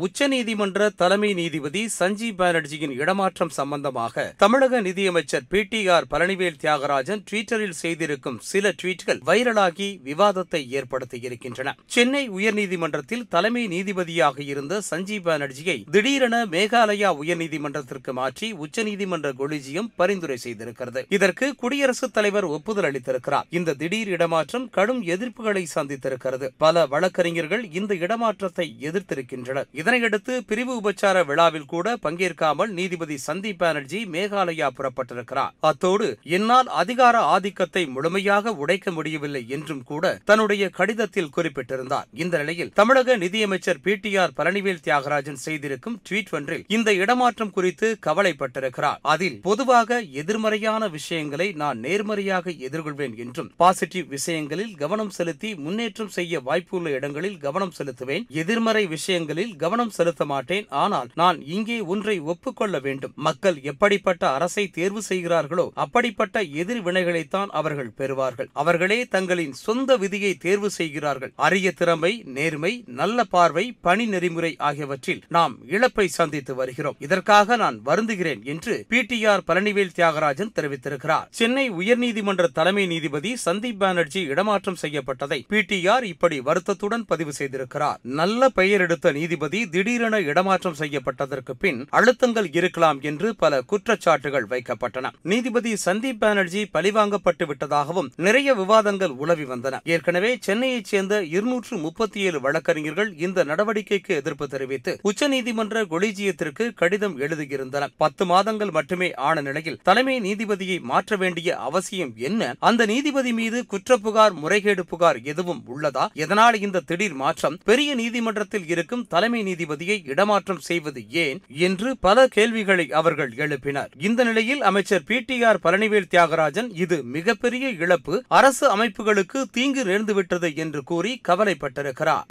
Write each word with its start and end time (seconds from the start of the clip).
உச்சநீதிமன்ற 0.00 0.88
தலைமை 0.96 1.34
நீதிபதி 1.34 1.88
சஞ்சீப் 1.98 2.38
பானர்ஜியின் 2.38 2.94
இடமாற்றம் 2.94 3.48
சம்பந்தமாக 3.48 4.34
தமிழக 4.36 4.80
நிதியமைச்சர் 4.80 5.42
P 5.48 5.62
T 5.62 5.88
R 5.88 6.06
Palanivel 6.10 6.58
Thiagarajan 6.62 7.22
ட்விட்டரில் 7.30 7.76
செய்திருக்கும் 7.82 8.38
சில 8.40 8.72
ட்வீட்கள் 8.82 9.20
வைரலாகி 9.26 10.00
விவாதத்தை 10.04 10.60
ஏற்படுத்தியிருக்கின்றன. 10.70 11.72
சென்னை 11.86 12.30
உயர்நீதிமன்றத்தில் 12.30 13.28
தலைமை 13.28 13.68
நீதிபதியாக 13.68 14.40
இருந்த 14.40 14.80
சஞ்சீப் 14.90 15.28
பானர்ஜியை 15.28 15.84
திடீரென 15.90 16.46
மேகாலயா 16.46 17.12
உயர்நீதிமன்றத்திற்கு 17.22 18.12
மாற்றி 18.12 18.52
உச்சநீதிமன்ற 18.52 19.32
கொலிஜியம் 19.38 19.92
பரிந்துரை 19.96 20.38
செய்திருக்கிறது. 20.44 21.04
இதற்கு 21.08 21.54
குடியரசுத் 21.54 22.12
தலைவர் 22.12 22.44
ஒப்புதல் 22.44 22.92
அளித்திருக்கிறார். 22.92 23.46
இந்த 23.50 23.74
திடீர் 23.74 24.08
இடமாற்றம் 24.08 24.70
கடும் 24.70 25.02
எதிர்ப்புகளை 25.02 25.66
சந்தித்திருக்கிறது. 25.74 26.48
பல 26.56 26.86
வழக்கறிஞர்கள் 26.86 27.70
இந்த 27.70 27.94
இடமாற்றத்தை 27.94 28.68
எதிர்த்திருக்கின்றனர். 28.80 29.82
இதனையடுத்து 29.84 30.34
பிரிவு 30.50 30.74
உபச்சார 30.80 31.16
விழாவில் 31.26 31.66
கூட 31.72 31.96
பங்கேற்காமல் 32.04 32.70
நீதிபதி 32.76 33.16
சந்தீப் 33.26 33.58
பானர்ஜி 33.62 33.98
மேகாலயா 34.14 34.68
புறப்பட்டிருக்கிறார். 34.76 35.50
அத்தோடு 35.60 36.06
என்னால் 36.36 36.68
அதிகார 36.82 37.16
ஆதிக்கத்தை 37.34 37.82
முழுமையாக 37.86 38.52
உடைக்க 38.62 38.90
முடியவில்லை 38.90 39.42
என்றும் 39.56 39.82
கூட 39.82 40.12
தன்னுடைய 40.24 40.68
கடிதத்தில் 40.68 41.30
குறிப்பிட்டிருந்தார். 41.36 42.06
இந்த 42.22 42.38
நிலையில் 42.38 42.72
தமிழக 42.80 43.16
நிதியமைச்சர் 43.16 43.80
P 43.80 43.94
T 43.96 44.12
R 44.16 44.34
Palanivel 44.38 44.80
Thiagarajan 44.86 45.40
செய்திருக்கும் 45.44 45.98
ட்வீட் 46.08 46.32
ஒன்றில் 46.38 46.64
இந்த 46.68 46.92
இடமாற்றம் 47.02 47.52
குறித்து 47.56 47.90
கவலைப்பட்டிருக்கிறார். 48.06 48.98
அதில் 49.14 49.38
பொதுவாக 49.40 50.00
எதிர்மறையான 50.22 50.88
விஷயங்களை 50.88 51.50
நான் 51.64 51.78
நேர்மறையாக 51.78 52.56
எதிர்கொள்வேன் 52.68 53.18
என்றும் 53.26 53.52
பாசிட்டிவ் 53.56 54.08
விஷயங்களில் 54.08 54.74
கவனம் 54.76 55.14
செலுத்தி 55.18 55.52
முன்னேற்றம் 55.66 56.14
செய்ய 56.18 56.42
வாய்ப்புள்ள 56.48 56.96
இடங்களில் 56.98 57.38
கவனம் 57.38 57.76
செலுத்துவேன் 57.78 58.26
எதிர்மறை 58.42 58.86
விஷயங்களில் 58.86 59.54
கவனம் 59.56 59.72
செலுத்த 59.78 60.24
மாட்டேன். 60.24 60.66
ஆனால் 60.68 61.08
நான் 61.14 61.46
இங்கே 61.46 61.80
ஒன்றை 61.80 62.20
ஒப்புக்கொள்ள 62.20 62.78
வேண்டும். 62.78 63.12
மக்கள் 63.14 63.60
எப்படிப்பட்ட 63.62 64.30
அரசை 64.30 64.68
தேர்வு 64.68 65.02
செய்கிறார்களோ 65.02 65.72
அப்படிப்பட்ட 65.74 66.42
எதிர்வினைகளைத்தான் 66.42 67.46
அவர்கள் 67.46 67.92
பெறுவார்கள். 67.96 68.48
அவர்களே 68.52 69.06
தங்களின் 69.06 69.52
சொந்த 69.52 69.96
விதியை 69.96 70.34
தேர்வு 70.34 70.70
செய்கிறார்கள். 70.70 71.32
அரிய 71.36 71.72
திறமை 71.72 72.22
நேர்மை 72.26 72.82
நல்ல 72.86 73.24
பார்வை 73.24 73.74
பணி 73.80 74.06
நெறிமுறை 74.06 74.54
ஆகியவற்றில் 74.58 75.22
நாம் 75.28 75.56
இழப்பை 75.68 76.06
சந்தித்து 76.08 76.54
வருகிறோம். 76.54 76.96
இதற்காக 76.98 77.56
நான் 77.56 77.80
வருந்துகிறேன் 77.86 78.42
என்று 78.44 78.84
P 78.88 79.02
T 79.02 79.26
R 79.26 79.42
Palanivel 79.46 79.94
Thiagarajan 79.96 80.54
தெரிவித்திருக்கிறார். 80.54 81.26
சென்னை 81.30 81.70
உயர்நீதிமன்ற 81.70 82.46
தலைமை 82.52 82.86
நீதிபதி 82.86 83.36
சந்தீப் 83.44 83.78
பானர்ஜி 83.78 84.22
இடமாற்றம் 84.22 84.80
செய்யப்பட்டதை 84.82 85.44
பி 85.48 85.60
டி 85.60 85.86
ஆர் 85.86 86.04
இப்படி 86.04 86.40
வருத்தத்துடன் 86.40 87.04
பதிவு 87.04 87.32
செய்திருக்கிறார். 87.38 87.98
நல்ல 88.02 88.48
பெயர் 88.48 88.80
எடுத்த 88.80 89.12
நீதிபதி 89.12 89.53
பகுதி 89.54 89.70
திடீரென 89.70 90.20
இடமாற்றம் 90.20 90.74
செய்யப்பட்டதற்கு 90.78 91.50
பின் 91.58 91.86
அழுத்தங்கள் 91.92 92.48
இருக்கலாம் 92.52 93.00
என்று 93.00 93.36
பல 93.36 93.62
குற்றச்சாட்டுகள் 93.70 94.46
வைக்கப்பட்டன. 94.48 95.10
நீதிபதி 95.22 95.76
சந்தீப் 95.84 96.18
பானர்ஜி 96.18 96.70
பழிவாங்கப்பட்டு 96.74 97.46
விட்டதாகவும் 97.46 98.08
நிறைய 98.16 98.54
விவாதங்கள் 98.54 99.08
உலவி 99.08 99.44
வந்தன. 99.44 99.80
ஏற்கனவே 99.84 100.38
சென்னையைச் 100.40 100.84
சேர்ந்த 100.84 101.22
இருநூற்று 101.24 101.76
முப்பத்தி 101.76 102.20
ஏழு 102.20 102.40
வழக்கறிஞர்கள் 102.40 103.16
இந்த 103.16 103.44
நடவடிக்கைக்கு 103.44 104.08
எதிர்ப்பு 104.08 104.48
தெரிவித்து 104.48 104.98
உச்சநீதிமன்ற 105.04 105.84
கொலிஜியத்திற்கு 105.84 106.74
கடிதம் 106.74 107.20
எழுதியிருந்தனர். 107.20 107.92
பத்து 107.96 108.26
மாதங்கள் 108.26 108.70
மட்டுமே 108.70 109.14
ஆன 109.14 109.40
நிலையில் 109.40 109.78
தலைமை 109.82 110.20
நீதிபதியை 110.20 110.80
மாற்ற 110.80 111.16
வேண்டிய 111.16 111.56
அவசியம் 111.56 112.12
என்ன? 112.16 112.54
அந்த 112.58 112.86
நீதிபதி 112.86 113.32
மீது 113.32 113.64
குற்றப்புகார் 113.70 114.32
முறைகேடு 114.32 114.86
புகார் 114.86 115.22
எதுவும் 115.22 115.64
உள்ளதா? 115.68 116.12
எதனால் 116.12 116.60
இந்த 116.60 116.80
திடீர் 116.80 117.12
மாற்றம்? 117.12 117.58
பெரிய 117.64 117.94
நீதிமன்றத்தில் 117.94 118.68
இருக்கும் 118.68 119.06
தலைமை 119.06 119.42
நீதிபதியை 119.44 120.08
இடமாற்றம் 120.08 120.60
செய்வது 120.60 121.10
ஏன் 121.10 121.40
என்று 121.48 121.96
பல 122.00 122.26
கேள்விகளை 122.26 122.92
அவர்கள் 122.92 123.32
எழுப்பினர். 123.36 123.90
இந்த 123.98 124.24
நிலையில் 124.24 124.62
அமைச்சர் 124.62 125.04
P 125.06 125.18
T 125.18 125.42
R 125.42 125.60
Palanivel 125.64 126.10
Thiagarajan 126.10 126.70
இது 126.74 127.02
மிகப்பெரிய 127.02 127.68
இழப்பு. 127.68 128.24
அரசு 128.28 128.66
அமைப்புகளுக்கு 128.76 129.42
தீங்கு 129.52 129.84
நேர்ந்துவிட்டது 129.84 130.56
என்று 130.56 130.82
கூறி 130.82 131.20
கவலைப்பட்டிருக்கிறார். 131.28 132.26